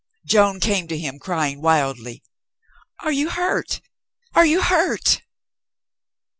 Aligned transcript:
Joan 0.25 0.59
came 0.59 0.87
to 0.87 0.97
him, 0.97 1.19
crying 1.19 1.61
wildly, 1.61 2.23
"Are 3.03 3.11
you 3.11 3.29
hurt? 3.29 3.81
Are 4.33 4.47
you 4.47 4.59
hurt?" 4.63 5.21